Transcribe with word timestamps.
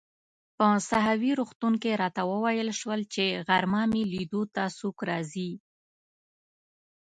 په 0.57 0.67
ساحوي 0.89 1.31
روغتون 1.39 1.73
کې 1.83 1.99
راته 2.01 2.21
وویل 2.31 2.69
شول 2.79 3.01
چي 3.13 3.25
غرمه 3.47 3.83
مې 3.91 4.03
لیدو 4.13 4.41
ته 4.55 4.63
څوک 4.77 4.97
راځي. 5.09 5.51